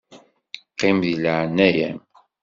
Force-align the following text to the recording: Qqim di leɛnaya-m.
Qqim 0.71 0.97
di 1.03 1.13
leɛnaya-m. 1.23 1.99